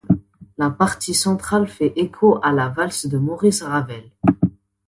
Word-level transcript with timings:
La 0.57 0.71
partie 0.71 1.13
centrale 1.13 1.67
fait 1.67 1.93
écho 1.95 2.39
à 2.41 2.51
la 2.51 2.69
Valse 2.69 3.05
de 3.05 3.19
Maurice 3.19 3.61
Ravel. 3.61 4.09